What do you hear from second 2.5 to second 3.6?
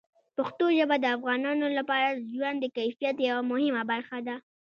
د کیفیت یوه